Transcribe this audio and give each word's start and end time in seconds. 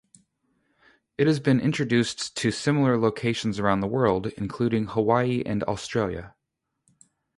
It 1.19 1.27
has 1.27 1.39
been 1.39 1.59
introduced 1.59 2.35
to 2.37 2.49
similar 2.49 2.97
locations 2.97 3.59
around 3.59 3.81
the 3.81 3.87
world, 3.87 4.25
including 4.35 4.87
Hawaii 4.87 5.43
and 5.45 5.61
Australia. 5.65 6.33